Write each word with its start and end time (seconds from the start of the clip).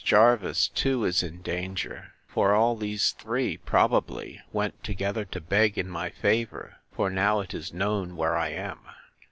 Jervis 0.03 0.67
too 0.67 1.05
is 1.05 1.21
in 1.21 1.43
danger; 1.43 2.13
for 2.27 2.55
all 2.55 2.75
these 2.75 3.11
three, 3.11 3.57
probably, 3.57 4.41
went 4.51 4.83
together 4.83 5.25
to 5.25 5.39
beg 5.39 5.77
in 5.77 5.87
my 5.89 6.09
favour; 6.09 6.77
for 6.91 7.11
now 7.11 7.39
it 7.39 7.53
is 7.53 7.71
known 7.71 8.15
where 8.15 8.35
I 8.35 8.47
am. 8.49 8.79